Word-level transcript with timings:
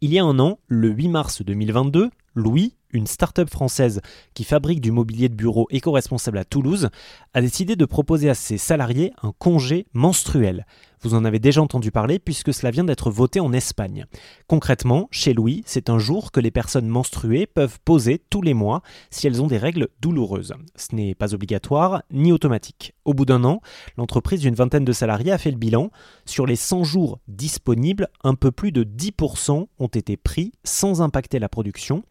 Il 0.00 0.12
y 0.12 0.20
a 0.20 0.24
un 0.24 0.38
an, 0.38 0.60
le 0.68 0.90
8 0.90 1.08
mars 1.08 1.42
2022, 1.42 2.10
Louis, 2.36 2.76
une 2.92 3.08
start-up 3.08 3.50
française 3.50 4.00
qui 4.32 4.44
fabrique 4.44 4.80
du 4.80 4.92
mobilier 4.92 5.28
de 5.28 5.34
bureau 5.34 5.66
éco-responsable 5.70 6.38
à 6.38 6.44
Toulouse, 6.44 6.90
a 7.34 7.40
décidé 7.40 7.74
de 7.74 7.84
proposer 7.84 8.30
à 8.30 8.34
ses 8.34 8.58
salariés 8.58 9.12
un 9.24 9.32
congé 9.36 9.86
menstruel. 9.94 10.66
Vous 11.02 11.14
en 11.14 11.24
avez 11.24 11.38
déjà 11.38 11.62
entendu 11.62 11.90
parler 11.90 12.18
puisque 12.18 12.52
cela 12.52 12.70
vient 12.70 12.84
d'être 12.84 13.10
voté 13.10 13.40
en 13.40 13.52
Espagne. 13.52 14.06
Concrètement, 14.46 15.08
chez 15.10 15.32
Louis, 15.32 15.62
c'est 15.66 15.90
un 15.90 15.98
jour 15.98 16.32
que 16.32 16.40
les 16.40 16.50
personnes 16.50 16.88
menstruées 16.88 17.46
peuvent 17.46 17.78
poser 17.84 18.20
tous 18.30 18.42
les 18.42 18.54
mois 18.54 18.82
si 19.10 19.26
elles 19.26 19.42
ont 19.42 19.46
des 19.46 19.58
règles 19.58 19.88
douloureuses. 20.00 20.54
Ce 20.76 20.94
n'est 20.94 21.14
pas 21.14 21.34
obligatoire 21.34 22.02
ni 22.10 22.32
automatique. 22.32 22.94
Au 23.04 23.14
bout 23.14 23.24
d'un 23.24 23.44
an, 23.44 23.60
l'entreprise 23.96 24.40
d'une 24.40 24.54
vingtaine 24.54 24.84
de 24.84 24.92
salariés 24.92 25.32
a 25.32 25.38
fait 25.38 25.50
le 25.50 25.56
bilan. 25.56 25.90
Sur 26.26 26.46
les 26.46 26.56
100 26.56 26.84
jours 26.84 27.20
disponibles, 27.28 28.08
un 28.24 28.34
peu 28.34 28.50
plus 28.50 28.72
de 28.72 28.84
10% 28.84 29.66
ont 29.78 29.86
été 29.86 30.16
pris 30.16 30.52
sans 30.64 31.02
impacter 31.02 31.38
la 31.38 31.48
production. 31.48 32.02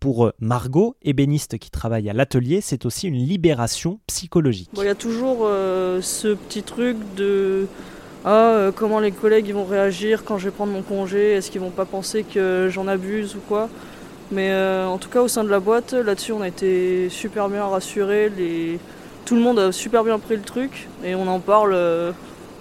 Pour 0.00 0.32
Margot, 0.38 0.96
ébéniste 1.02 1.58
qui 1.58 1.70
travaille 1.70 2.10
à 2.10 2.12
l'atelier, 2.12 2.60
c'est 2.60 2.86
aussi 2.86 3.08
une 3.08 3.14
libération 3.14 4.00
psychologique. 4.06 4.70
Il 4.76 4.84
y 4.84 4.88
a 4.88 4.94
toujours 4.94 5.40
euh, 5.42 6.00
ce 6.02 6.34
petit 6.34 6.62
truc 6.62 6.96
de 7.16 7.66
ah, 8.24 8.54
euh, 8.54 8.72
comment 8.74 9.00
les 9.00 9.12
collègues 9.12 9.52
vont 9.52 9.64
réagir 9.64 10.24
quand 10.24 10.38
je 10.38 10.44
vais 10.44 10.50
prendre 10.50 10.72
mon 10.72 10.82
congé, 10.82 11.32
est-ce 11.32 11.50
qu'ils 11.50 11.60
vont 11.60 11.70
pas 11.70 11.84
penser 11.84 12.22
que 12.22 12.68
j'en 12.70 12.86
abuse 12.86 13.34
ou 13.34 13.40
quoi? 13.48 13.68
Mais 14.30 14.50
euh, 14.50 14.86
en 14.86 14.98
tout 14.98 15.08
cas 15.08 15.20
au 15.20 15.28
sein 15.28 15.44
de 15.44 15.50
la 15.50 15.60
boîte, 15.60 15.92
là-dessus 15.92 16.32
on 16.32 16.40
a 16.40 16.48
été 16.48 17.08
super 17.08 17.48
bien 17.48 17.64
rassurés, 17.64 18.30
tout 19.24 19.34
le 19.34 19.40
monde 19.40 19.58
a 19.58 19.72
super 19.72 20.04
bien 20.04 20.18
pris 20.18 20.36
le 20.36 20.42
truc 20.42 20.88
et 21.04 21.14
on 21.14 21.26
en 21.26 21.40
parle 21.40 21.76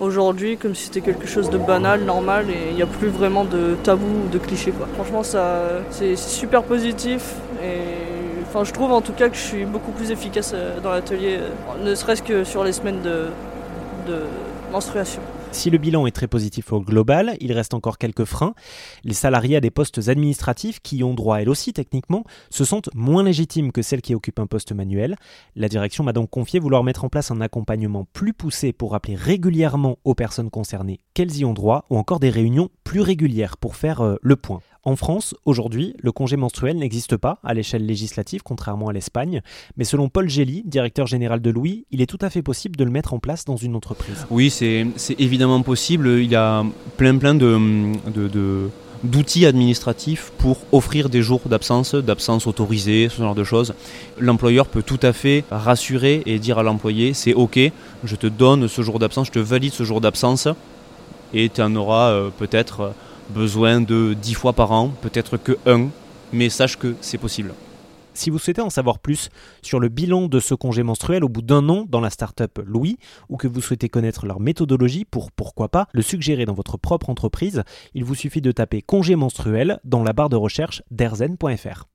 aujourd'hui 0.00 0.56
comme 0.56 0.74
si 0.74 0.84
c'était 0.84 1.02
quelque 1.02 1.26
chose 1.26 1.50
de 1.50 1.58
banal, 1.58 2.02
normal, 2.04 2.46
et 2.50 2.70
il 2.70 2.76
n'y 2.76 2.82
a 2.82 2.86
plus 2.86 3.08
vraiment 3.08 3.44
de 3.44 3.76
tabou 3.82 4.26
ou 4.26 4.28
de 4.28 4.38
cliché. 4.38 4.72
Quoi. 4.72 4.88
Franchement, 4.94 5.22
ça, 5.22 5.62
c'est 5.90 6.16
super 6.16 6.62
positif, 6.62 7.34
et 7.62 8.64
je 8.64 8.72
trouve 8.72 8.92
en 8.92 9.00
tout 9.00 9.12
cas 9.12 9.28
que 9.28 9.36
je 9.36 9.42
suis 9.42 9.64
beaucoup 9.64 9.92
plus 9.92 10.10
efficace 10.10 10.52
euh, 10.54 10.80
dans 10.80 10.90
l'atelier, 10.90 11.38
euh, 11.38 11.84
ne 11.84 11.94
serait-ce 11.94 12.22
que 12.22 12.44
sur 12.44 12.64
les 12.64 12.72
semaines 12.72 13.02
de 13.02 13.26
menstruation. 14.72 15.22
Si 15.52 15.68
le 15.68 15.78
bilan 15.78 16.06
est 16.06 16.12
très 16.12 16.28
positif 16.28 16.72
au 16.72 16.80
global, 16.80 17.36
il 17.40 17.52
reste 17.52 17.74
encore 17.74 17.98
quelques 17.98 18.24
freins. 18.24 18.54
Les 19.04 19.14
salariés 19.14 19.56
à 19.56 19.60
des 19.60 19.70
postes 19.70 20.08
administratifs, 20.08 20.80
qui 20.80 21.02
ont 21.02 21.12
droit 21.12 21.40
elles 21.40 21.48
aussi 21.48 21.72
techniquement, 21.72 22.24
se 22.50 22.64
sentent 22.64 22.88
moins 22.94 23.22
légitimes 23.22 23.72
que 23.72 23.82
celles 23.82 24.00
qui 24.00 24.14
occupent 24.14 24.38
un 24.38 24.46
poste 24.46 24.72
manuel. 24.72 25.16
La 25.56 25.68
direction 25.68 26.04
m'a 26.04 26.12
donc 26.12 26.30
confié 26.30 26.60
vouloir 26.60 26.84
mettre 26.84 27.04
en 27.04 27.08
place 27.08 27.30
un 27.30 27.40
accompagnement 27.40 28.06
plus 28.12 28.32
poussé 28.32 28.72
pour 28.72 28.92
rappeler 28.92 29.16
régulièrement 29.16 29.98
aux 30.04 30.14
personnes 30.14 30.50
concernées 30.50 31.00
qu'elles 31.14 31.36
y 31.36 31.44
ont 31.44 31.52
droit, 31.52 31.84
ou 31.90 31.98
encore 31.98 32.20
des 32.20 32.30
réunions 32.30 32.70
plus 32.84 33.00
régulières 33.00 33.56
pour 33.56 33.76
faire 33.76 34.00
euh, 34.00 34.16
le 34.22 34.36
point. 34.36 34.60
En 34.84 34.96
France, 34.96 35.34
aujourd'hui, 35.44 35.94
le 35.98 36.10
congé 36.10 36.36
menstruel 36.36 36.76
n'existe 36.78 37.18
pas 37.18 37.38
à 37.44 37.52
l'échelle 37.52 37.84
législative, 37.84 38.40
contrairement 38.42 38.88
à 38.88 38.92
l'Espagne, 38.94 39.42
mais 39.76 39.84
selon 39.84 40.08
Paul 40.08 40.28
Gély, 40.28 40.62
directeur 40.64 41.06
général 41.06 41.42
de 41.42 41.50
Louis, 41.50 41.84
il 41.90 42.00
est 42.00 42.06
tout 42.06 42.18
à 42.22 42.30
fait 42.30 42.40
possible 42.40 42.76
de 42.76 42.84
le 42.84 42.90
mettre 42.90 43.12
en 43.12 43.18
place 43.18 43.44
dans 43.44 43.56
une 43.56 43.76
entreprise. 43.76 44.26
Oui, 44.30 44.48
c'est 44.48 44.86
évidemment 45.18 45.60
possible. 45.60 46.08
Il 46.08 46.30
y 46.30 46.34
a 46.34 46.64
plein 46.96 47.18
plein 47.18 47.34
de, 47.34 48.70
d'outils 49.04 49.44
administratifs 49.44 50.32
pour 50.38 50.58
offrir 50.72 51.10
des 51.10 51.20
jours 51.20 51.42
d'absence, 51.44 51.94
d'absence 51.94 52.46
autorisée, 52.46 53.08
ce 53.10 53.20
genre 53.20 53.34
de 53.34 53.44
choses. 53.44 53.74
L'employeur 54.18 54.66
peut 54.66 54.82
tout 54.82 55.00
à 55.02 55.12
fait 55.12 55.44
rassurer 55.50 56.22
et 56.24 56.38
dire 56.38 56.58
à 56.58 56.62
l'employé 56.62 57.12
c'est 57.12 57.34
ok, 57.34 57.58
je 58.04 58.16
te 58.16 58.26
donne 58.26 58.66
ce 58.66 58.80
jour 58.80 58.98
d'absence, 58.98 59.26
je 59.26 59.32
te 59.32 59.38
valide 59.38 59.74
ce 59.74 59.84
jour 59.84 60.00
d'absence 60.00 60.48
et 61.34 61.50
tu 61.50 61.60
en 61.60 61.76
auras 61.76 62.10
euh, 62.10 62.30
peut-être 62.36 62.92
besoin 63.30 63.80
de 63.80 64.14
10 64.20 64.34
fois 64.34 64.52
par 64.52 64.72
an, 64.72 64.88
peut-être 65.00 65.36
que 65.36 65.56
1, 65.66 65.88
mais 66.32 66.48
sache 66.48 66.76
que 66.76 66.94
c'est 67.00 67.18
possible. 67.18 67.54
Si 68.12 68.28
vous 68.28 68.38
souhaitez 68.38 68.60
en 68.60 68.70
savoir 68.70 68.98
plus 68.98 69.30
sur 69.62 69.80
le 69.80 69.88
bilan 69.88 70.26
de 70.26 70.40
ce 70.40 70.54
congé 70.54 70.82
menstruel 70.82 71.24
au 71.24 71.28
bout 71.28 71.42
d'un 71.42 71.68
an 71.68 71.86
dans 71.88 72.00
la 72.00 72.10
startup 72.10 72.60
Louis, 72.66 72.98
ou 73.28 73.36
que 73.36 73.48
vous 73.48 73.60
souhaitez 73.60 73.88
connaître 73.88 74.26
leur 74.26 74.40
méthodologie 74.40 75.04
pour, 75.04 75.30
pourquoi 75.32 75.68
pas, 75.68 75.86
le 75.92 76.02
suggérer 76.02 76.44
dans 76.44 76.52
votre 76.52 76.76
propre 76.76 77.08
entreprise, 77.08 77.62
il 77.94 78.04
vous 78.04 78.14
suffit 78.14 78.40
de 78.40 78.52
taper 78.52 78.82
congé 78.82 79.16
menstruel 79.16 79.78
dans 79.84 80.02
la 80.02 80.12
barre 80.12 80.28
de 80.28 80.36
recherche 80.36 80.82
d'erzen.fr. 80.90 81.86